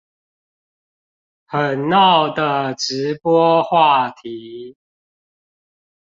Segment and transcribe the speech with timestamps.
[1.45, 4.75] 很鬧的直播話題